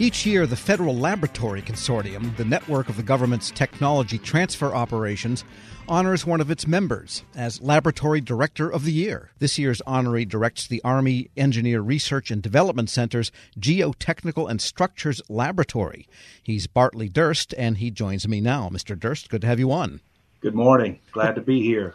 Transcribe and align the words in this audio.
Each 0.00 0.24
year, 0.24 0.46
the 0.46 0.56
Federal 0.56 0.96
Laboratory 0.96 1.60
Consortium, 1.60 2.34
the 2.38 2.44
network 2.46 2.88
of 2.88 2.96
the 2.96 3.02
government's 3.02 3.50
technology 3.50 4.16
transfer 4.16 4.74
operations, 4.74 5.44
honors 5.86 6.24
one 6.24 6.40
of 6.40 6.50
its 6.50 6.66
members 6.66 7.22
as 7.36 7.60
Laboratory 7.60 8.22
Director 8.22 8.72
of 8.72 8.86
the 8.86 8.94
Year. 8.94 9.28
This 9.40 9.58
year's 9.58 9.82
honoree 9.86 10.26
directs 10.26 10.66
the 10.66 10.80
Army 10.84 11.28
Engineer 11.36 11.82
Research 11.82 12.30
and 12.30 12.40
Development 12.40 12.88
Center's 12.88 13.30
Geotechnical 13.58 14.50
and 14.50 14.62
Structures 14.62 15.20
Laboratory. 15.28 16.08
He's 16.42 16.66
Bartley 16.66 17.10
Durst, 17.10 17.52
and 17.58 17.76
he 17.76 17.90
joins 17.90 18.26
me 18.26 18.40
now. 18.40 18.70
Mr. 18.70 18.98
Durst, 18.98 19.28
good 19.28 19.42
to 19.42 19.48
have 19.48 19.58
you 19.58 19.70
on. 19.70 20.00
Good 20.40 20.54
morning. 20.54 20.98
Glad 21.12 21.34
to 21.34 21.42
be 21.42 21.60
here. 21.60 21.94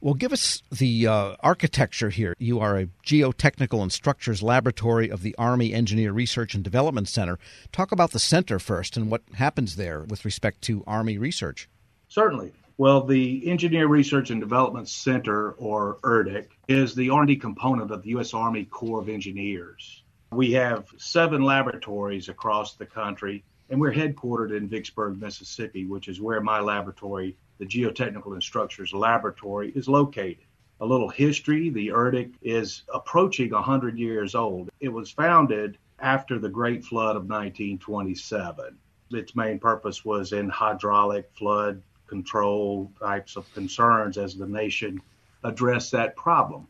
Well, 0.00 0.14
give 0.14 0.32
us 0.32 0.62
the 0.70 1.08
uh, 1.08 1.36
architecture 1.40 2.10
here. 2.10 2.34
You 2.38 2.60
are 2.60 2.78
a 2.78 2.86
geotechnical 3.04 3.82
and 3.82 3.92
structures 3.92 4.44
laboratory 4.44 5.10
of 5.10 5.22
the 5.22 5.34
Army 5.36 5.74
Engineer 5.74 6.12
Research 6.12 6.54
and 6.54 6.62
Development 6.62 7.08
Center. 7.08 7.36
Talk 7.72 7.90
about 7.90 8.12
the 8.12 8.20
center 8.20 8.60
first 8.60 8.96
and 8.96 9.10
what 9.10 9.22
happens 9.34 9.74
there 9.74 10.02
with 10.02 10.24
respect 10.24 10.62
to 10.62 10.84
Army 10.86 11.18
research. 11.18 11.68
Certainly. 12.06 12.52
Well, 12.76 13.02
the 13.02 13.50
Engineer 13.50 13.88
Research 13.88 14.30
and 14.30 14.40
Development 14.40 14.88
Center, 14.88 15.50
or 15.52 15.98
ERDC, 16.04 16.46
is 16.68 16.94
the 16.94 17.10
R&D 17.10 17.34
component 17.36 17.90
of 17.90 18.04
the 18.04 18.10
U.S. 18.10 18.34
Army 18.34 18.66
Corps 18.66 19.00
of 19.00 19.08
Engineers. 19.08 20.04
We 20.30 20.52
have 20.52 20.86
seven 20.96 21.42
laboratories 21.42 22.28
across 22.28 22.74
the 22.74 22.86
country, 22.86 23.42
and 23.68 23.80
we're 23.80 23.92
headquartered 23.92 24.56
in 24.56 24.68
Vicksburg, 24.68 25.20
Mississippi, 25.20 25.86
which 25.86 26.06
is 26.06 26.20
where 26.20 26.40
my 26.40 26.60
laboratory 26.60 27.36
the 27.58 27.66
Geotechnical 27.66 28.32
and 28.32 28.42
Structures 28.42 28.92
Laboratory 28.92 29.70
is 29.74 29.88
located. 29.88 30.44
A 30.80 30.86
little 30.86 31.08
history 31.08 31.70
the 31.70 31.88
ERDC 31.88 32.34
is 32.40 32.84
approaching 32.94 33.50
100 33.50 33.98
years 33.98 34.34
old. 34.34 34.70
It 34.80 34.90
was 34.90 35.10
founded 35.10 35.76
after 35.98 36.38
the 36.38 36.48
Great 36.48 36.84
Flood 36.84 37.16
of 37.16 37.22
1927. 37.28 38.78
Its 39.10 39.34
main 39.34 39.58
purpose 39.58 40.04
was 40.04 40.32
in 40.32 40.48
hydraulic 40.48 41.28
flood 41.34 41.82
control 42.06 42.92
types 43.00 43.36
of 43.36 43.52
concerns 43.54 44.18
as 44.18 44.36
the 44.36 44.46
nation 44.46 45.00
addressed 45.42 45.92
that 45.92 46.14
problem. 46.14 46.66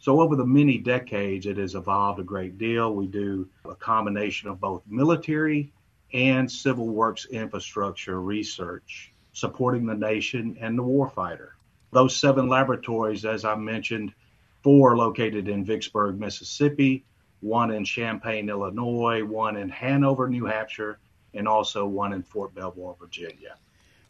So, 0.00 0.20
over 0.20 0.36
the 0.36 0.44
many 0.44 0.78
decades, 0.78 1.46
it 1.46 1.56
has 1.56 1.74
evolved 1.74 2.20
a 2.20 2.24
great 2.24 2.58
deal. 2.58 2.94
We 2.94 3.06
do 3.06 3.48
a 3.64 3.74
combination 3.74 4.50
of 4.50 4.60
both 4.60 4.82
military 4.86 5.72
and 6.12 6.50
civil 6.50 6.88
works 6.88 7.24
infrastructure 7.26 8.20
research 8.20 9.13
supporting 9.34 9.84
the 9.84 9.94
nation 9.94 10.56
and 10.60 10.78
the 10.78 10.82
warfighter. 10.82 11.50
Those 11.92 12.16
seven 12.16 12.48
laboratories, 12.48 13.24
as 13.24 13.44
I 13.44 13.54
mentioned, 13.56 14.14
four 14.62 14.96
located 14.96 15.48
in 15.48 15.64
Vicksburg, 15.64 16.18
Mississippi, 16.18 17.04
one 17.40 17.70
in 17.70 17.84
Champaign, 17.84 18.48
Illinois, 18.48 19.22
one 19.22 19.56
in 19.56 19.68
Hanover, 19.68 20.28
New 20.28 20.46
Hampshire, 20.46 20.98
and 21.34 21.46
also 21.46 21.84
one 21.84 22.12
in 22.12 22.22
Fort 22.22 22.54
Belvoir, 22.54 22.96
Virginia. 22.98 23.56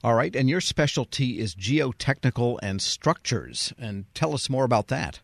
All 0.05 0.15
right, 0.15 0.37
and 0.37 0.49
your 0.49 0.61
specialty 0.61 1.41
is 1.41 1.55
geotechnical 1.55 2.59
and 2.63 2.81
structures. 2.81 3.73
And 3.79 4.05
tell 4.15 4.35
us 4.35 4.51
more 4.51 4.65
about 4.65 4.89
that. 4.89 5.21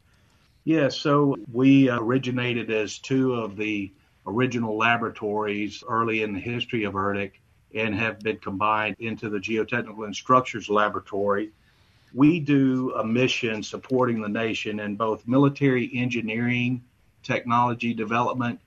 Yeah, 0.64 0.88
so 0.88 1.36
we 1.52 1.90
originated 1.90 2.70
as 2.70 2.98
two 2.98 3.34
of 3.34 3.56
the 3.56 3.92
original 4.26 4.76
laboratories 4.76 5.84
early 5.86 6.22
in 6.22 6.32
the 6.32 6.40
history 6.40 6.84
of 6.84 6.94
ERDC 6.94 7.32
and 7.74 7.94
have 7.94 8.20
been 8.20 8.38
combined 8.38 8.96
into 8.98 9.28
the 9.28 9.38
Geotechnical 9.38 10.04
and 10.04 10.14
Structures 10.14 10.68
Laboratory. 10.68 11.50
We 12.12 12.40
do 12.40 12.92
a 12.94 13.04
mission 13.04 13.62
supporting 13.62 14.20
the 14.20 14.28
nation 14.28 14.80
in 14.80 14.96
both 14.96 15.28
military 15.28 15.90
engineering, 15.94 16.82
technology 17.22 17.94
development, 17.94 18.60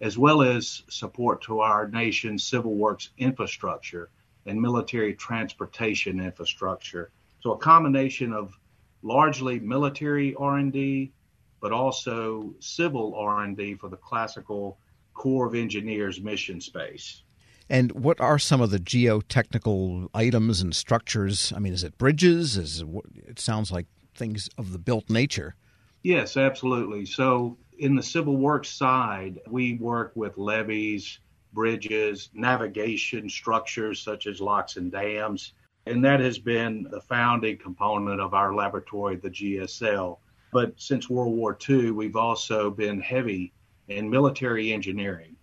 as 0.00 0.18
well 0.18 0.42
as 0.42 0.82
support 0.88 1.42
to 1.42 1.60
our 1.60 1.88
nation's 1.88 2.44
civil 2.44 2.74
works 2.74 3.10
infrastructure 3.18 4.08
and 4.46 4.60
military 4.60 5.14
transportation 5.14 6.20
infrastructure. 6.20 7.10
So 7.40 7.52
a 7.52 7.58
combination 7.58 8.32
of 8.32 8.58
largely 9.02 9.60
military 9.60 10.34
R&D, 10.34 11.12
but 11.60 11.72
also 11.72 12.54
civil 12.60 13.14
R&D 13.14 13.74
for 13.74 13.88
the 13.88 13.96
classical 13.96 14.78
Corps 15.14 15.46
of 15.46 15.54
Engineers 15.54 16.20
mission 16.20 16.60
space. 16.60 17.22
And 17.70 17.92
what 17.92 18.20
are 18.20 18.38
some 18.38 18.60
of 18.60 18.70
the 18.70 18.78
geotechnical 18.78 20.08
items 20.14 20.62
and 20.62 20.74
structures? 20.74 21.52
I 21.54 21.58
mean, 21.58 21.72
is 21.72 21.84
it 21.84 21.98
bridges? 21.98 22.56
Is 22.56 22.80
it, 22.80 22.88
it 23.14 23.38
sounds 23.38 23.70
like 23.70 23.86
things 24.18 24.50
of 24.58 24.72
the 24.72 24.78
built 24.78 25.08
nature. 25.08 25.54
Yes, 26.02 26.36
absolutely. 26.36 27.06
So, 27.06 27.56
in 27.78 27.94
the 27.94 28.02
civil 28.02 28.36
works 28.36 28.68
side, 28.68 29.38
we 29.48 29.74
work 29.74 30.12
with 30.16 30.36
levees, 30.36 31.20
bridges, 31.52 32.30
navigation 32.34 33.30
structures 33.30 34.02
such 34.02 34.26
as 34.26 34.40
locks 34.40 34.76
and 34.76 34.90
dams. 34.90 35.52
And 35.86 36.04
that 36.04 36.20
has 36.20 36.38
been 36.38 36.86
the 36.90 37.00
founding 37.00 37.56
component 37.56 38.20
of 38.20 38.34
our 38.34 38.54
laboratory, 38.54 39.16
the 39.16 39.30
GSL. 39.30 40.18
But 40.52 40.74
since 40.76 41.08
World 41.08 41.34
War 41.34 41.56
II, 41.68 41.92
we've 41.92 42.16
also 42.16 42.70
been 42.70 43.00
heavy 43.00 43.52
in 43.86 44.10
military 44.10 44.72
engineering. 44.72 45.36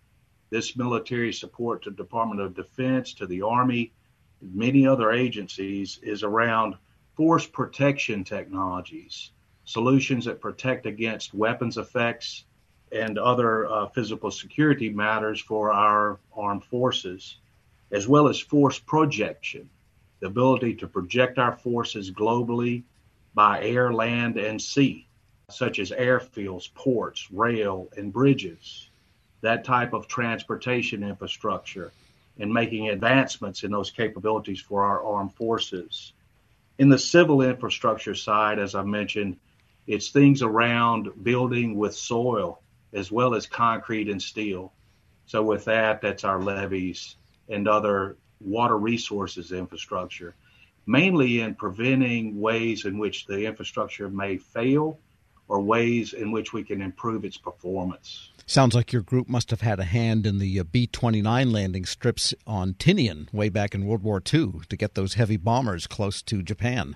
This 0.56 0.78
military 0.78 1.34
support 1.34 1.84
to 1.84 1.92
Department 1.92 2.40
of 2.40 2.56
Defense, 2.56 3.14
to 3.16 3.28
the 3.28 3.42
Army, 3.42 3.92
many 4.42 4.88
other 4.88 5.12
agencies 5.12 6.00
is 6.02 6.24
around 6.24 6.76
force 7.18 7.46
protection 7.46 8.24
technologies, 8.24 9.32
solutions 9.66 10.24
that 10.24 10.40
protect 10.40 10.86
against 10.86 11.34
weapons 11.34 11.78
effects 11.78 12.46
and 12.94 13.18
other 13.18 13.70
uh, 13.70 13.88
physical 13.88 14.32
security 14.32 14.90
matters 14.90 15.42
for 15.42 15.74
our 15.74 16.22
armed 16.34 16.64
forces, 16.64 17.36
as 17.92 18.08
well 18.08 18.30
as 18.30 18.40
force 18.40 18.80
projection, 18.80 19.70
the 20.22 20.28
ability 20.28 20.74
to 20.76 20.88
project 20.88 21.38
our 21.38 21.58
forces 21.58 22.12
globally 22.12 22.84
by 23.34 23.62
air, 23.62 23.92
land, 23.92 24.38
and 24.38 24.62
sea, 24.62 25.06
such 25.50 25.80
as 25.80 25.92
airfields, 25.92 26.74
ports, 26.74 27.30
rail, 27.30 27.90
and 27.98 28.14
bridges 28.14 28.90
that 29.42 29.64
type 29.64 29.94
of 29.94 30.08
transportation 30.08 31.04
infrastructure 31.04 31.92
and 32.40 32.54
making 32.54 32.90
advancements 32.90 33.64
in 33.64 33.72
those 33.72 33.92
capabilities 33.92 34.60
for 34.60 34.84
our 34.84 35.04
armed 35.04 35.34
forces. 35.34 36.14
In 36.78 36.90
the 36.90 37.00
civil 37.00 37.42
infrastructure 37.42 38.16
side, 38.16 38.60
as 38.60 38.76
I 38.76 38.84
mentioned, 38.84 39.38
it's 39.88 40.10
things 40.10 40.42
around 40.42 41.24
building 41.24 41.76
with 41.76 41.96
soil 41.96 42.62
as 42.94 43.12
well 43.12 43.36
as 43.36 43.46
concrete 43.46 44.10
and 44.10 44.22
steel. 44.22 44.74
So, 45.28 45.44
with 45.44 45.66
that, 45.66 46.02
that's 46.02 46.24
our 46.24 46.42
levees 46.42 47.16
and 47.50 47.68
other 47.68 48.18
water 48.42 48.78
resources 48.78 49.52
infrastructure, 49.52 50.36
mainly 50.86 51.42
in 51.42 51.56
preventing 51.56 52.40
ways 52.40 52.86
in 52.86 52.98
which 52.98 53.26
the 53.26 53.46
infrastructure 53.46 54.10
may 54.10 54.38
fail 54.38 55.00
or 55.48 55.62
ways 55.62 56.14
in 56.14 56.32
which 56.32 56.54
we 56.54 56.64
can 56.64 56.82
improve 56.82 57.26
its 57.26 57.38
performance. 57.38 58.32
Sounds 58.48 58.76
like 58.76 58.94
your 58.94 59.02
group 59.02 59.28
must 59.28 59.50
have 59.50 59.62
had 59.62 59.80
a 59.80 59.86
hand 59.86 60.28
in 60.28 60.38
the 60.38 60.60
uh, 60.60 60.64
B 60.64 60.86
29 60.86 61.52
landing 61.52 61.84
strips 61.84 62.32
on 62.46 62.76
Tinian 62.76 63.34
way 63.34 63.50
back 63.50 63.74
in 63.74 63.88
World 63.88 64.04
War 64.04 64.22
II 64.22 64.62
to 64.70 64.78
get 64.78 64.94
those 64.94 65.16
heavy 65.16 65.38
bombers 65.38 65.88
close 65.88 66.22
to 66.22 66.44
Japan. 66.44 66.96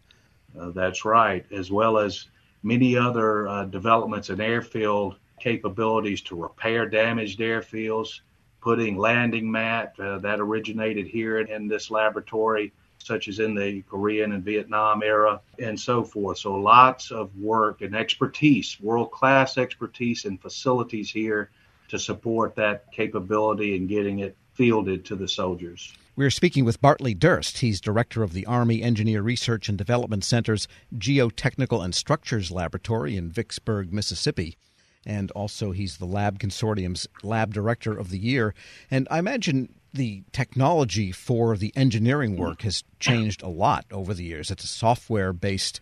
Uh, 0.57 0.69
that's 0.69 1.05
right, 1.05 1.43
as 1.51 1.71
well 1.71 1.97
as 1.97 2.27
many 2.61 2.95
other 2.95 3.47
uh, 3.47 3.65
developments 3.65 4.29
in 4.29 4.39
airfield 4.39 5.15
capabilities 5.39 6.21
to 6.21 6.35
repair 6.35 6.87
damaged 6.87 7.39
airfields, 7.39 8.19
putting 8.61 8.95
landing 8.95 9.49
mat 9.51 9.95
uh, 9.99 10.19
that 10.19 10.39
originated 10.39 11.07
here 11.07 11.39
in 11.39 11.67
this 11.67 11.89
laboratory 11.89 12.71
such 12.99 13.27
as 13.27 13.39
in 13.39 13.55
the 13.55 13.81
Korean 13.83 14.33
and 14.33 14.43
Vietnam 14.43 15.01
era, 15.03 15.41
and 15.57 15.79
so 15.79 16.03
forth. 16.03 16.37
So 16.37 16.55
lots 16.55 17.11
of 17.11 17.35
work 17.37 17.81
and 17.81 17.95
expertise, 17.95 18.77
world 18.79 19.11
class 19.11 19.57
expertise 19.57 20.25
and 20.25 20.39
facilities 20.39 21.09
here 21.09 21.49
to 21.89 21.97
support 21.97 22.55
that 22.55 22.91
capability 22.91 23.75
and 23.75 23.89
getting 23.89 24.19
it 24.19 24.37
fielded 24.53 25.05
to 25.05 25.15
the 25.15 25.27
soldiers. 25.27 25.93
We're 26.15 26.29
speaking 26.29 26.65
with 26.65 26.81
Bartley 26.81 27.13
Durst. 27.13 27.59
He's 27.59 27.79
director 27.79 28.23
of 28.23 28.33
the 28.33 28.45
Army 28.45 28.81
Engineer 28.83 29.21
Research 29.21 29.69
and 29.69 29.77
Development 29.77 30.23
Center's 30.23 30.67
Geotechnical 30.97 31.83
and 31.83 31.95
Structures 31.95 32.51
Laboratory 32.51 33.15
in 33.15 33.29
Vicksburg, 33.29 33.93
Mississippi. 33.93 34.57
And 35.05 35.31
also, 35.31 35.71
he's 35.71 35.95
the 35.95 36.05
Lab 36.05 36.37
Consortium's 36.37 37.07
Lab 37.23 37.53
Director 37.53 37.97
of 37.97 38.09
the 38.09 38.19
Year. 38.19 38.53
And 38.91 39.07
I 39.09 39.19
imagine 39.19 39.73
the 39.93 40.23
technology 40.31 41.11
for 41.11 41.57
the 41.57 41.73
engineering 41.75 42.37
work 42.37 42.61
has 42.61 42.83
changed 42.99 43.41
a 43.41 43.47
lot 43.47 43.85
over 43.91 44.13
the 44.13 44.23
years. 44.23 44.51
It's 44.51 44.63
a 44.63 44.67
software 44.67 45.33
based 45.33 45.81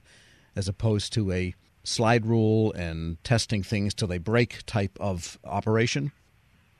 as 0.56 0.68
opposed 0.68 1.14
to 1.14 1.32
a 1.32 1.54
slide 1.84 2.26
rule 2.26 2.74
and 2.74 3.22
testing 3.24 3.64
things 3.64 3.94
till 3.94 4.08
they 4.08 4.18
break 4.18 4.66
type 4.66 4.98
of 5.00 5.38
operation. 5.44 6.12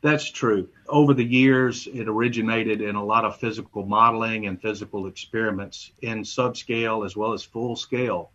That's 0.02 0.30
true. 0.30 0.70
Over 0.88 1.14
the 1.14 1.24
years, 1.24 1.88
it 1.88 2.08
originated 2.08 2.82
in 2.82 2.96
a 2.96 3.04
lot 3.04 3.26
of 3.26 3.38
physical 3.38 3.86
modeling 3.86 4.46
and 4.46 4.62
physical 4.62 5.08
experiments 5.08 5.92
in 6.02 6.24
subscale 6.24 7.06
as 7.06 7.16
well 7.16 7.34
as 7.34 7.44
full 7.44 7.76
scale. 7.76 8.32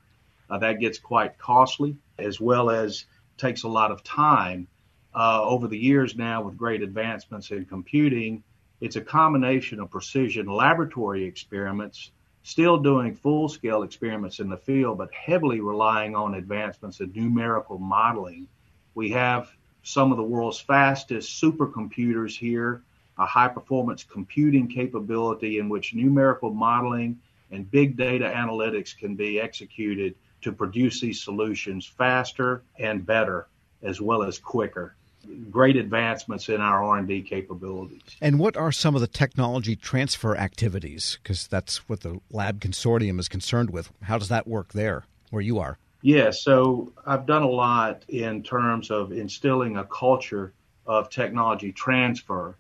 Uh, 0.51 0.59
that 0.59 0.81
gets 0.81 0.99
quite 0.99 1.39
costly 1.39 1.97
as 2.19 2.41
well 2.41 2.69
as 2.69 3.05
takes 3.39 3.63
a 3.63 3.69
lot 3.69 3.91
of 3.91 4.03
time 4.03 4.67
uh, 5.15 5.43
over 5.43 5.69
the 5.69 5.79
years 5.79 6.17
now 6.17 6.43
with 6.43 6.57
great 6.57 6.83
advancements 6.83 7.51
in 7.51 7.65
computing, 7.65 8.43
it's 8.83 8.97
a 8.97 9.01
combination 9.01 9.79
of 9.79 9.91
precision 9.91 10.47
laboratory 10.47 11.23
experiments, 11.25 12.11
still 12.43 12.77
doing 12.77 13.15
full 13.15 13.49
scale 13.49 13.85
experiments 13.85 14.41
in 14.41 14.49
the 14.49 14.57
field, 14.57 14.99
but 14.99 15.15
heavily 15.15 15.61
relying 15.61 16.17
on 16.17 16.35
advancements 16.35 16.99
in 16.99 17.13
numerical 17.15 17.79
modeling. 17.79 18.49
We 18.97 19.11
have 19.11 19.53
some 19.85 20.11
of 20.11 20.17
the 20.19 20.25
world's 20.25 20.59
fastest 20.59 21.41
supercomputers 21.41 22.37
here, 22.37 22.83
a 23.19 23.25
high 23.25 23.47
performance 23.47 24.03
computing 24.03 24.67
capability 24.67 25.61
in 25.61 25.69
which 25.69 25.95
numerical 25.95 26.53
modeling 26.53 27.21
and 27.53 27.71
big 27.71 27.97
data 27.97 28.33
analytics 28.35 28.99
can 28.99 29.15
be 29.15 29.39
executed 29.41 30.17
to 30.41 30.51
produce 30.51 31.01
these 31.01 31.23
solutions 31.23 31.87
faster 31.87 32.65
and 32.81 33.07
better 33.07 33.47
as 33.81 34.01
well 34.01 34.25
as 34.25 34.41
quicker 34.41 34.97
great 35.51 35.77
advancements 35.77 36.49
in 36.49 36.61
our 36.61 36.83
R&D 36.83 37.23
capabilities. 37.23 38.03
And 38.21 38.39
what 38.39 38.57
are 38.57 38.73
some 38.73 38.95
of 38.95 39.01
the 39.01 39.07
technology 39.07 39.77
transfer 39.77 40.37
activities 40.37 41.19
because 41.23 41.47
that's 41.47 41.89
what 41.89 42.01
the 42.01 42.21
lab 42.31 42.61
consortium 42.61 43.19
is 43.19 43.29
concerned 43.29 43.71
with. 43.71 43.91
How 44.03 44.19
does 44.19 44.29
that 44.29 44.47
work 44.47 44.73
there 44.73 45.05
where 45.31 45.43
you 45.43 45.59
are? 45.59 45.79
Yeah, 46.03 46.31
so 46.31 46.93
I've 47.07 47.27
done 47.27 47.43
a 47.43 47.49
lot 47.49 48.05
in 48.09 48.43
terms 48.43 48.91
of 48.91 49.13
instilling 49.13 49.77
a 49.77 49.85
culture 49.85 50.53
of 50.87 51.11
technology 51.11 51.71
transfer. 51.71 52.57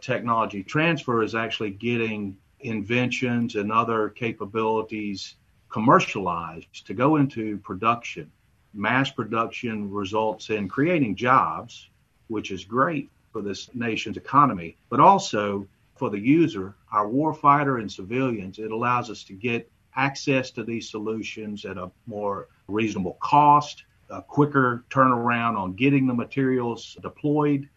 Technology 0.00 0.62
transfer 0.62 1.22
is 1.22 1.34
actually 1.34 1.70
getting 1.70 2.36
inventions 2.60 3.56
and 3.56 3.72
other 3.72 4.10
capabilities 4.10 5.36
commercialized 5.70 6.86
to 6.86 6.94
go 6.94 7.16
into 7.16 7.56
production. 7.58 8.30
Mass 8.74 9.10
production 9.10 9.90
results 9.90 10.50
in 10.50 10.68
creating 10.68 11.16
jobs, 11.16 11.88
which 12.32 12.50
is 12.50 12.64
great 12.64 13.10
for 13.30 13.42
this 13.42 13.68
nation's 13.74 14.16
economy, 14.16 14.76
but 14.88 15.00
also 15.00 15.66
for 15.94 16.10
the 16.10 16.18
user, 16.18 16.74
our 16.90 17.06
warfighter 17.06 17.80
and 17.80 17.92
civilians, 17.92 18.58
it 18.58 18.72
allows 18.72 19.10
us 19.10 19.22
to 19.24 19.34
get 19.34 19.70
access 19.94 20.50
to 20.50 20.64
these 20.64 20.90
solutions 20.90 21.64
at 21.64 21.76
a 21.76 21.90
more 22.06 22.48
reasonable 22.66 23.18
cost, 23.20 23.84
a 24.10 24.22
quicker 24.22 24.84
turnaround 24.90 25.56
on 25.56 25.74
getting 25.74 26.06
the 26.06 26.14
materials 26.14 26.96
deployed, 27.02 27.68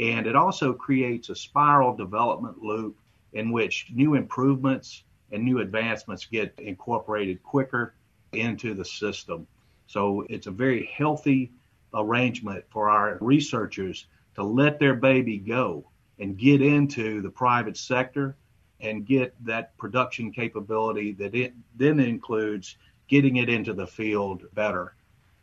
and 0.00 0.26
it 0.26 0.36
also 0.36 0.72
creates 0.72 1.30
a 1.30 1.34
spiral 1.34 1.96
development 1.96 2.62
loop 2.62 2.96
in 3.32 3.50
which 3.50 3.86
new 3.92 4.14
improvements 4.14 5.04
and 5.32 5.42
new 5.42 5.60
advancements 5.60 6.26
get 6.26 6.54
incorporated 6.58 7.42
quicker 7.42 7.94
into 8.32 8.74
the 8.74 8.84
system. 8.84 9.46
So 9.86 10.26
it's 10.28 10.46
a 10.46 10.50
very 10.50 10.90
healthy 10.96 11.50
arrangement 11.94 12.64
for 12.70 12.90
our 12.90 13.18
researchers 13.20 14.06
to 14.34 14.42
let 14.42 14.78
their 14.78 14.94
baby 14.94 15.38
go 15.38 15.88
and 16.18 16.36
get 16.36 16.60
into 16.60 17.22
the 17.22 17.30
private 17.30 17.76
sector 17.76 18.36
and 18.80 19.06
get 19.06 19.34
that 19.44 19.76
production 19.78 20.32
capability 20.32 21.12
that 21.12 21.34
it 21.34 21.54
then 21.76 22.00
includes 22.00 22.76
getting 23.08 23.36
it 23.36 23.48
into 23.48 23.72
the 23.72 23.86
field 23.86 24.42
better. 24.54 24.94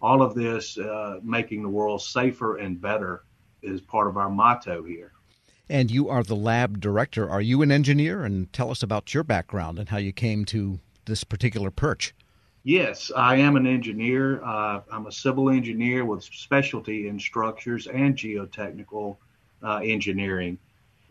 All 0.02 0.22
of 0.22 0.36
this 0.36 0.78
uh, 0.78 1.20
making 1.24 1.64
the 1.64 1.70
world 1.70 2.02
safer 2.02 2.58
and 2.58 2.80
better 2.80 3.24
is 3.62 3.82
part 3.82 4.08
of 4.08 4.18
our 4.18 4.30
motto 4.30 4.84
here. 4.84 5.14
And 5.70 5.90
you 5.90 6.10
are 6.10 6.24
the 6.24 6.36
lab 6.36 6.82
director. 6.82 7.30
Are 7.30 7.42
you 7.42 7.62
an 7.62 7.72
engineer? 7.72 8.24
And 8.24 8.52
tell 8.52 8.72
us 8.72 8.84
about 8.84 9.14
your 9.14 9.24
background 9.24 9.80
and 9.80 9.90
how 9.90 9.98
you 9.98 10.12
came 10.12 10.44
to 10.46 10.80
this 11.06 11.24
particular 11.24 11.72
perch. 11.72 12.14
Yes, 12.64 13.12
I 13.16 13.38
am 13.38 13.56
an 13.56 13.66
engineer. 13.66 14.44
Uh, 14.44 14.82
I'm 14.92 15.08
a 15.08 15.12
civil 15.12 15.50
engineer 15.50 16.06
with 16.06 16.24
specialty 16.24 17.08
in 17.08 17.20
structures 17.20 17.88
and 17.88 18.16
geotechnical 18.16 19.18
uh, 19.64 19.78
engineering, 19.84 20.60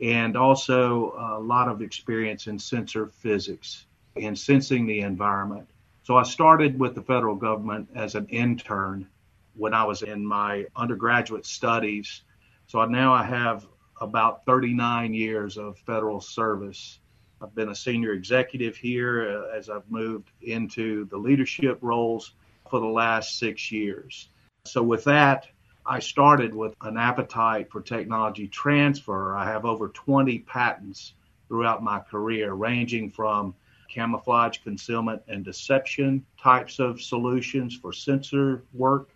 and 0.01 0.37
also 0.37 1.13
a 1.19 1.41
lot 1.41 1.69
of 1.69 1.83
experience 1.83 2.47
in 2.47 2.59
sensor 2.59 3.09
physics 3.09 3.87
and 4.17 4.39
sensing 4.39 4.87
the 4.87 5.01
environment. 5.01 5.69
So 6.05 6.17
I 6.17 6.23
started 6.23 6.79
with 6.79 6.95
the 6.95 7.03
federal 7.03 7.35
government 7.35 7.89
as 7.97 8.15
an 8.15 8.27
intern 8.29 9.09
when 9.57 9.75
I 9.75 9.85
was 9.85 10.03
in 10.03 10.25
my 10.25 10.67
undergraduate 10.77 11.47
studies. 11.47 12.23
So 12.69 12.85
now 12.85 13.13
I 13.13 13.25
have 13.25 13.67
about 14.01 14.47
39 14.47 15.15
years 15.15 15.59
of 15.59 15.79
federal 15.79 16.21
service 16.21 17.00
I've 17.43 17.55
been 17.55 17.71
a 17.71 17.75
senior 17.75 18.13
executive 18.13 18.77
here 18.77 19.47
uh, 19.51 19.57
as 19.57 19.71
I've 19.71 19.91
moved 19.91 20.31
into 20.43 21.07
the 21.07 21.17
leadership 21.17 21.79
roles 21.81 22.33
for 22.69 22.81
the 22.81 22.87
last 22.87 23.39
six 23.39 23.73
years. 23.73 24.29
So, 24.65 24.83
with 24.83 25.05
that, 25.05 25.49
I 25.87 26.01
started 26.01 26.55
with 26.55 26.75
an 26.83 26.99
appetite 26.99 27.71
for 27.71 27.81
technology 27.81 28.47
transfer. 28.47 29.35
I 29.35 29.47
have 29.47 29.65
over 29.65 29.89
20 29.89 30.41
patents 30.41 31.15
throughout 31.49 31.83
my 31.83 32.01
career, 32.01 32.53
ranging 32.53 33.11
from 33.11 33.55
camouflage, 33.89 34.59
concealment, 34.63 35.23
and 35.27 35.43
deception 35.43 36.25
types 36.39 36.79
of 36.79 37.01
solutions 37.01 37.75
for 37.75 37.93
sensor 37.93 38.63
work, 38.75 39.09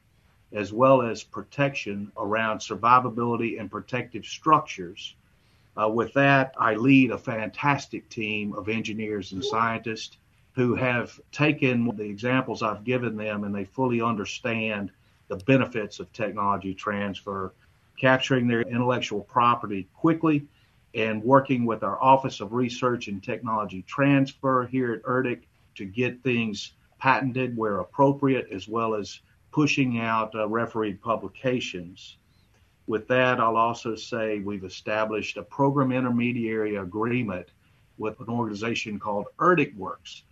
as 0.53 0.73
well 0.73 1.03
as 1.03 1.23
protection 1.23 2.11
around 2.17 2.59
survivability 2.59 3.61
and 3.61 3.71
protective 3.71 4.25
structures 4.25 5.15
uh, 5.81 5.89
with 5.89 6.13
that, 6.15 6.55
I 6.59 6.75
lead 6.75 7.11
a 7.11 7.19
fantastic 7.19 8.09
team 8.09 8.53
of 8.55 8.69
engineers 8.69 9.33
and 9.33 9.45
scientists 9.45 10.17
who 10.55 10.75
have 10.77 11.19
taken 11.33 11.97
the 11.97 12.05
examples 12.05 12.63
I've 12.63 12.85
given 12.85 13.17
them 13.17 13.45
and 13.45 13.55
they 13.55 13.65
fully 13.65 14.01
understand 14.01 14.93
the 15.29 15.37
benefits 15.37 15.99
of 15.99 16.13
technology 16.13 16.75
transfer, 16.75 17.53
capturing 17.99 18.47
their 18.47 18.63
intellectual 18.63 19.23
property 19.23 19.89
quickly 19.95 20.47
and 20.95 21.23
working 21.25 21.65
with 21.65 21.83
our 21.83 22.01
Office 22.01 22.41
of 22.41 22.53
Research 22.53 23.09
and 23.09 23.23
Technology 23.23 23.83
Transfer 23.83 24.67
here 24.71 24.93
at 24.93 25.03
ERDC 25.03 25.41
to 25.75 25.85
get 25.85 26.23
things 26.23 26.73
patented 26.99 27.57
where 27.57 27.81
appropriate, 27.81 28.49
as 28.53 28.69
well 28.69 28.95
as 28.95 29.21
pushing 29.51 29.99
out 29.99 30.33
uh, 30.37 30.49
refereed 30.49 31.03
publications. 31.03 32.17
With 32.87 33.09
that, 33.09 33.41
I'll 33.41 33.57
also 33.57 33.95
say 33.95 34.41
we've 34.41 34.65
established 34.65 35.39
a 35.39 35.43
program 35.43 35.91
intermediary 35.91 36.77
agreement 36.77 37.49
with 37.97 38.21
an 38.21 38.29
organization 38.29 38.99
called 38.99 39.27
ERDCWERX. 39.39 40.23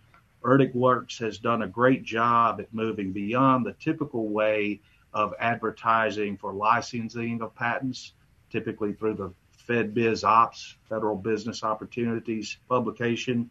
Erdic 0.43 0.75
Works 0.75 1.17
has 1.17 1.39
done 1.39 1.63
a 1.63 1.67
great 1.67 2.03
job 2.03 2.59
at 2.59 2.73
moving 2.73 3.11
beyond 3.11 3.65
the 3.65 3.73
typical 3.73 4.27
way 4.27 4.81
of 5.13 5.33
advertising 5.39 6.37
for 6.37 6.53
licensing 6.53 7.41
of 7.41 7.55
patents, 7.55 8.13
typically 8.51 8.93
through 8.93 9.15
the 9.15 9.33
FedBizOpps, 9.67 10.75
Federal 10.89 11.15
Business 11.15 11.63
Opportunities 11.63 12.57
publication. 12.67 13.49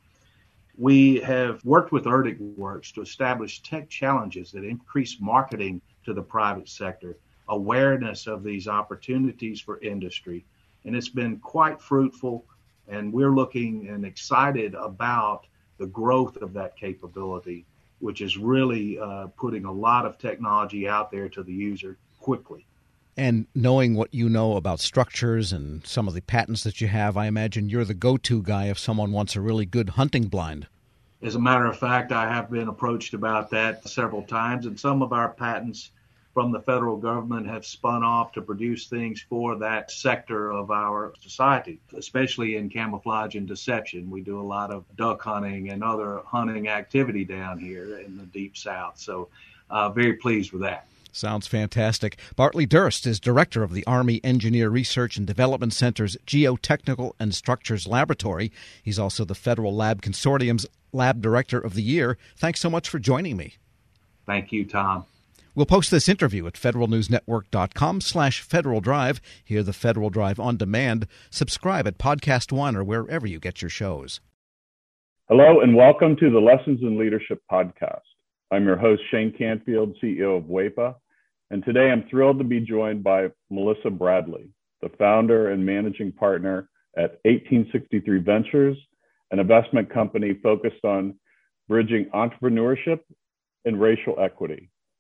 We 0.77 1.21
have 1.21 1.65
worked 1.65 1.91
with 1.91 2.05
Erdic 2.05 2.39
Works 2.57 2.93
to 2.93 3.01
establish 3.01 3.63
tech 3.63 3.89
challenges 3.89 4.53
that 4.53 4.65
increase 4.65 5.19
marketing 5.21 5.81
to 6.05 6.15
the 6.15 6.23
private 6.23 6.69
sector 6.69 7.17
awareness 7.53 8.27
of 8.27 8.43
these 8.43 8.67
opportunities 8.67 9.61
for 9.61 9.81
industry. 9.81 10.45
And 10.85 10.97
it's 10.97 11.09
been 11.09 11.39
quite 11.39 11.81
fruitful. 11.81 12.45
And 12.89 13.13
we're 13.13 13.35
looking 13.35 13.89
and 13.89 14.05
excited 14.05 14.75
about 14.75 15.47
the 15.79 15.87
growth 15.87 16.37
of 16.39 16.53
that 16.55 16.77
capability, 16.77 17.65
which 18.01 18.21
is 18.21 18.37
really 18.37 18.99
uh, 18.99 19.29
putting 19.37 19.65
a 19.65 19.73
lot 19.73 20.07
of 20.07 20.19
technology 20.19 20.89
out 20.89 21.11
there 21.11 21.29
to 21.29 21.43
the 21.43 21.53
user 21.53 21.97
quickly. 22.21 22.67
And 23.17 23.47
knowing 23.55 23.95
what 23.95 24.15
you 24.15 24.29
know 24.29 24.57
about 24.57 24.81
structures 24.81 25.53
and 25.53 25.87
some 25.87 26.09
of 26.09 26.15
the 26.15 26.23
patents 26.23 26.65
that 26.65 26.81
you 26.81 26.89
have, 26.89 27.17
I 27.17 27.27
imagine 27.27 27.69
you're 27.69 27.85
the 27.85 27.95
go 27.95 28.17
to 28.17 28.43
guy 28.43 28.67
if 28.69 28.79
someone 28.79 29.13
wants 29.13 29.37
a 29.37 29.41
really 29.41 29.67
good 29.67 29.91
hunting 29.91 30.29
blind. 30.29 30.67
As 31.23 31.35
a 31.35 31.41
matter 31.41 31.67
of 31.67 31.79
fact, 31.79 32.11
I 32.11 32.33
have 32.33 32.51
been 32.51 32.69
approached 32.69 33.13
about 33.13 33.51
that 33.51 33.87
several 33.87 34.23
times, 34.23 34.67
and 34.67 34.81
some 34.81 35.03
of 35.03 35.13
our 35.13 35.29
patents 35.29 35.93
from 36.35 36.51
the 36.51 36.61
federal 36.61 36.97
government 36.97 37.47
have 37.47 37.67
spun 37.67 38.03
off 38.03 38.33
to 38.33 38.43
produce 38.43 38.87
things 38.87 39.21
for 39.29 39.57
that 39.57 39.91
sector 39.91 40.51
of 40.51 40.71
our 40.71 41.13
society, 41.21 41.79
especially 41.97 42.57
in 42.57 42.71
camouflage 42.71 43.35
and 43.35 43.47
deception. 43.47 44.11
We 44.11 44.23
do 44.23 44.41
a 44.41 44.43
lot 44.43 44.71
of 44.71 44.85
duck 44.97 45.23
hunting 45.23 45.71
and 45.71 45.85
other 45.85 46.23
hunting 46.25 46.69
activity 46.69 47.25
down 47.25 47.59
here 47.59 47.99
in 47.99 48.17
the 48.17 48.25
deep 48.25 48.57
south. 48.57 48.99
So, 48.99 49.29
uh, 49.69 49.91
very 49.91 50.15
pleased 50.15 50.53
with 50.53 50.63
that. 50.63 50.87
Sounds 51.15 51.47
fantastic. 51.47 52.19
Bartley 52.37 52.65
Durst 52.65 53.07
is 53.07 53.21
director 53.21 53.63
of 53.63 53.75
the 53.75 53.87
Army 53.87 54.19
Engineer 54.25 54.71
Research 54.71 55.19
and 55.19 55.27
Development 55.27 55.73
Center's 55.73 56.17
Geotechnical 56.27 57.13
and 57.21 57.35
Structures 57.35 57.87
Laboratory. 57.87 58.51
He's 58.83 58.99
also 58.99 59.27
the 59.27 59.35
Federal 59.35 59.77
Lab 59.77 60.01
Consortium's 60.01 60.65
Lab 60.91 61.21
Director 61.21 61.59
of 61.59 61.75
the 61.75 61.83
Year. 61.83 62.17
Thanks 62.37 62.61
so 62.61 62.71
much 62.71 62.89
for 62.89 62.99
joining 62.99 63.37
me. 63.37 63.57
Thank 64.25 64.53
you, 64.53 64.65
Tom. 64.65 65.05
We'll 65.55 65.67
post 65.67 65.91
this 65.91 66.09
interview 66.09 66.47
at 66.47 66.55
federalnewsnetwork.com 66.55 68.01
slash 68.01 68.41
Federal 68.41 68.81
Drive. 68.81 69.21
Hear 69.45 69.63
the 69.63 69.75
Federal 69.75 70.09
Drive 70.09 70.41
on 70.41 70.57
demand. 70.57 71.07
Subscribe 71.29 71.87
at 71.87 71.99
Podcast 71.99 72.53
One 72.53 72.75
or 72.75 72.83
wherever 72.83 73.27
you 73.27 73.39
get 73.39 73.61
your 73.61 73.69
shows. 73.69 74.23
Hello 75.29 75.61
and 75.61 75.77
welcome 75.77 76.17
to 76.17 76.31
the 76.31 76.39
Lessons 76.39 76.81
in 76.81 76.99
Leadership 76.99 77.43
podcast. 77.53 78.01
I'm 78.51 78.65
your 78.65 78.79
host, 78.79 79.03
Shane 79.11 79.35
Canfield, 79.37 79.95
CEO 80.03 80.39
of 80.39 80.45
WEPA, 80.45 80.95
And 81.51 81.63
today 81.67 81.91
I'm 81.91 82.09
thrilled 82.09 82.39
to 82.39 82.45
be 82.45 82.61
joined 82.61 83.05
by 83.05 83.29
Melissa 83.51 83.91
Bradley, 83.91 84.49
the 84.81 84.89
founder 84.99 85.51
and 85.51 85.67
managing 85.67 86.13
partner 86.13 86.71
at 86.97 87.19
1863 87.27 88.21
Ventures, 88.21 88.79
an 89.31 89.39
investment 89.39 89.93
company 89.93 90.33
focused 90.43 90.85
on 90.85 91.15
bridging 91.69 92.07
entrepreneurship 92.15 93.01
and 93.67 93.79
racial 93.79 94.17
equity 94.19 94.71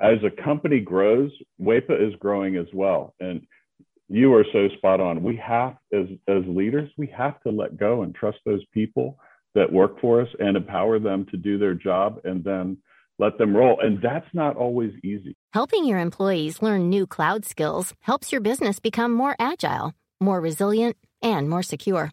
as 0.00 0.18
a 0.24 0.42
company 0.42 0.80
grows, 0.80 1.30
WEPA 1.60 2.08
is 2.08 2.14
growing 2.18 2.56
as 2.56 2.66
well. 2.72 3.14
And 3.20 3.46
you 4.08 4.32
are 4.34 4.44
so 4.52 4.68
spot 4.76 5.00
on. 5.00 5.22
We 5.22 5.36
have, 5.36 5.76
as, 5.92 6.06
as 6.28 6.42
leaders, 6.46 6.90
we 6.96 7.08
have 7.08 7.40
to 7.42 7.50
let 7.50 7.76
go 7.76 8.02
and 8.02 8.14
trust 8.14 8.38
those 8.44 8.64
people 8.72 9.18
that 9.54 9.72
work 9.72 10.00
for 10.00 10.20
us 10.20 10.28
and 10.38 10.56
empower 10.56 10.98
them 10.98 11.26
to 11.30 11.36
do 11.36 11.58
their 11.58 11.74
job 11.74 12.20
and 12.24 12.44
then 12.44 12.78
let 13.18 13.38
them 13.38 13.56
roll. 13.56 13.80
And 13.80 14.00
that's 14.02 14.26
not 14.32 14.56
always 14.56 14.92
easy. 15.02 15.36
Helping 15.52 15.84
your 15.84 15.98
employees 15.98 16.62
learn 16.62 16.88
new 16.88 17.06
cloud 17.06 17.44
skills 17.44 17.94
helps 18.00 18.30
your 18.30 18.40
business 18.40 18.78
become 18.78 19.12
more 19.12 19.34
agile, 19.38 19.94
more 20.20 20.40
resilient, 20.40 20.96
and 21.22 21.48
more 21.48 21.62
secure. 21.62 22.12